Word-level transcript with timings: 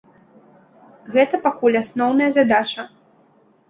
Гэта 1.17 1.43
пакуль 1.45 1.81
асноўная 1.83 2.35
задача. 2.43 2.81